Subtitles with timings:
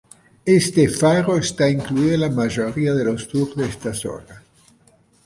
[0.59, 4.41] Este faro está incluido en la mayoría de los tour de esta zona.